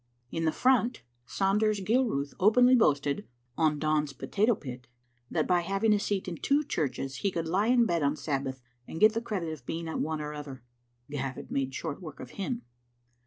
In 0.31 0.45
the 0.45 0.51
front 0.51 1.03
Sanders 1.27 1.79
Gil 1.79 2.05
ruth 2.05 2.33
openly 2.39 2.73
boasted 2.73 3.27
(on 3.55 3.77
Don's 3.77 4.13
potato 4.13 4.55
pit) 4.55 4.87
that 5.29 5.45
by 5.45 5.59
hav 5.59 5.83
ing 5.83 5.93
a 5.93 5.99
seat 5.99 6.27
in 6.27 6.37
two 6.37 6.63
churches 6.63 7.17
he 7.17 7.29
could 7.29 7.47
lie 7.47 7.67
in 7.67 7.85
bed 7.85 8.01
on 8.01 8.15
Sabbath 8.15 8.63
and 8.87 8.99
get 8.99 9.13
the 9.13 9.21
credit 9.21 9.53
of 9.53 9.63
being 9.67 9.87
at 9.87 9.99
one 9.99 10.19
or 10.19 10.33
other. 10.33 10.63
(Gavin 11.11 11.45
made 11.51 11.75
short 11.75 12.01
work 12.01 12.19
of 12.19 12.31
him.) 12.31 12.63